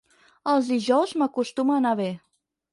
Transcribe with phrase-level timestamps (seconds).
[0.53, 2.11] Els dijous m'acostuma a anar bé.